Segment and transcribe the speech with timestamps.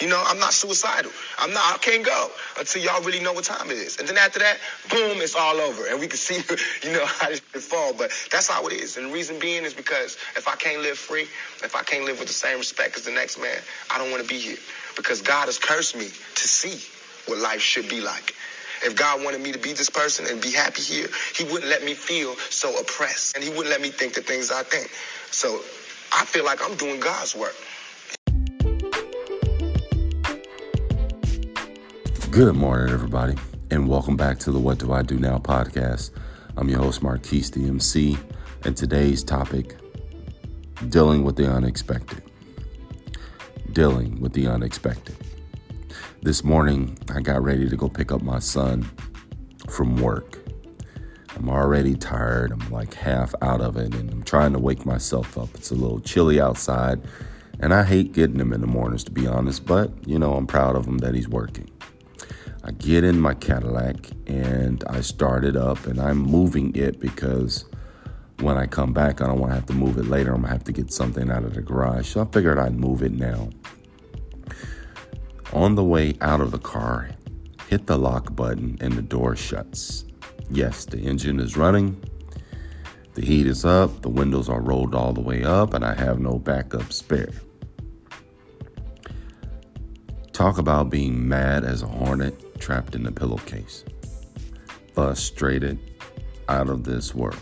[0.00, 1.10] You know, I'm not suicidal.
[1.38, 1.74] I'm not.
[1.74, 3.98] I can't go until y'all really know what time it is.
[3.98, 4.58] And then after that,
[4.90, 6.36] boom, it's all over, and we can see,
[6.86, 7.92] you know, how can fall.
[7.92, 8.96] But that's how it is.
[8.96, 11.22] And the reason being is because if I can't live free,
[11.62, 13.58] if I can't live with the same respect as the next man,
[13.90, 14.58] I don't want to be here.
[14.96, 16.78] Because God has cursed me to see
[17.30, 18.34] what life should be like.
[18.84, 21.82] If God wanted me to be this person and be happy here, He wouldn't let
[21.84, 24.88] me feel so oppressed, and He wouldn't let me think the things I think.
[25.32, 25.60] So
[26.12, 27.54] I feel like I'm doing God's work.
[32.38, 33.34] Good morning, everybody,
[33.72, 36.12] and welcome back to the What Do I Do Now podcast.
[36.56, 38.16] I'm your host, Marquise DMC,
[38.64, 39.74] and today's topic
[40.88, 42.22] dealing with the unexpected.
[43.72, 45.16] Dealing with the unexpected.
[46.22, 48.88] This morning, I got ready to go pick up my son
[49.68, 50.38] from work.
[51.34, 52.52] I'm already tired.
[52.52, 55.48] I'm like half out of it, and I'm trying to wake myself up.
[55.56, 57.00] It's a little chilly outside,
[57.58, 60.46] and I hate getting him in the mornings, to be honest, but you know, I'm
[60.46, 61.68] proud of him that he's working.
[62.68, 63.96] I get in my Cadillac
[64.26, 67.64] and I start it up and I'm moving it because
[68.40, 70.34] when I come back, I don't want to have to move it later.
[70.34, 72.08] I'm going to have to get something out of the garage.
[72.08, 73.48] So I figured I'd move it now.
[75.54, 77.08] On the way out of the car,
[77.68, 80.04] hit the lock button and the door shuts.
[80.50, 81.98] Yes, the engine is running.
[83.14, 86.20] The heat is up, the windows are rolled all the way up, and I have
[86.20, 87.32] no backup spare.
[90.34, 93.84] Talk about being mad as a hornet trapped in a pillowcase,
[94.94, 95.78] frustrated,
[96.48, 97.40] out of this world.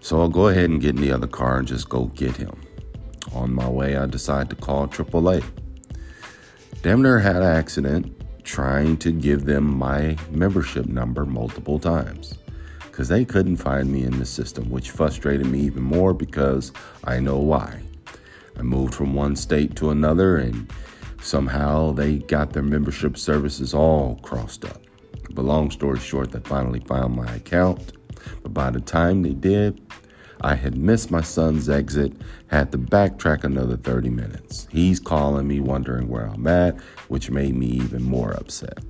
[0.00, 2.60] So I'll go ahead and get in the other car and just go get him.
[3.34, 5.44] On my way, I decide to call AAA.
[6.82, 12.34] Damn near had an accident trying to give them my membership number multiple times
[12.80, 16.72] because they couldn't find me in the system, which frustrated me even more because
[17.04, 17.80] I know why.
[18.58, 20.70] I moved from one state to another and
[21.22, 24.82] Somehow they got their membership services all crossed up.
[25.30, 27.92] But long story short, they finally found my account.
[28.42, 29.80] But by the time they did,
[30.40, 32.12] I had missed my son's exit,
[32.48, 34.66] had to backtrack another 30 minutes.
[34.70, 38.80] He's calling me, wondering where I'm at, which made me even more upset.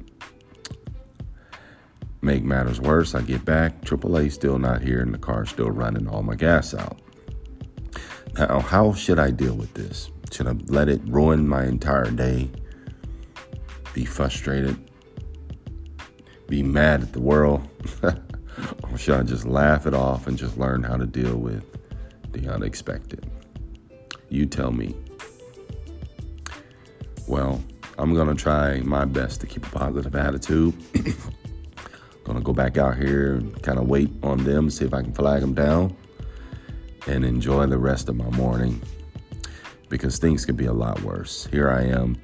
[2.22, 6.08] Make matters worse, I get back, AAA still not here, and the car's still running
[6.08, 6.98] all my gas out.
[8.38, 10.10] Now, how should I deal with this?
[10.32, 12.48] Should I let it ruin my entire day?
[13.92, 14.78] Be frustrated?
[16.48, 17.68] Be mad at the world?
[18.02, 21.64] or should I just laugh it off and just learn how to deal with
[22.32, 23.30] the unexpected?
[24.30, 24.96] You tell me.
[27.28, 27.62] Well,
[27.98, 30.74] I'm going to try my best to keep a positive attitude.
[32.24, 35.02] going to go back out here and kind of wait on them, see if I
[35.02, 35.94] can flag them down,
[37.06, 38.80] and enjoy the rest of my morning
[39.92, 41.46] because things could be a lot worse.
[41.50, 42.16] Here I am,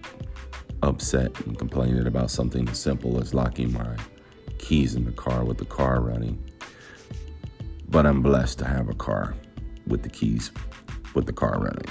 [0.83, 3.95] upset and complaining about something as simple as locking my
[4.56, 6.43] keys in the car with the car running.
[7.91, 9.34] But I'm blessed to have a car
[9.87, 10.51] with the keys
[11.15, 11.84] with the car running.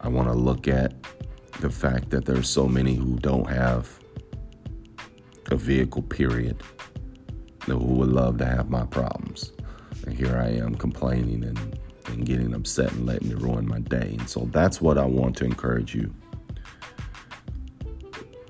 [0.00, 0.92] I want to look at
[1.60, 4.00] the fact that there's so many who don't have
[5.52, 6.60] a vehicle, period,
[7.66, 9.52] who would love to have my problems.
[10.04, 11.79] And here I am complaining and
[12.10, 14.16] and getting upset and letting it ruin my day.
[14.18, 16.12] And so that's what I want to encourage you.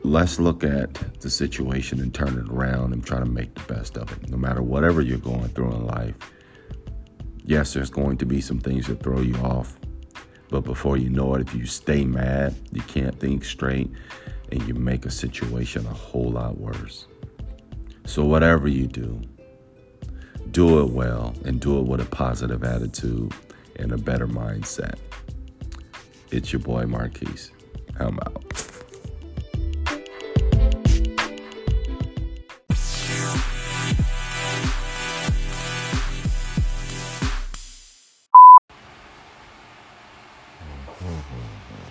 [0.02, 3.98] Let's look at the situation and turn it around and try to make the best
[3.98, 4.30] of it.
[4.30, 6.16] No matter whatever you're going through in life,
[7.44, 9.78] yes, there's going to be some things that throw you off.
[10.48, 13.90] But before you know it, if you stay mad, you can't think straight,
[14.50, 17.06] and you make a situation a whole lot worse.
[18.04, 19.20] So, whatever you do,
[20.50, 23.32] do it well and do it with a positive attitude
[23.80, 24.98] and a better mindset.
[26.30, 27.50] It's your boy Marquise.
[27.98, 28.49] I'm out.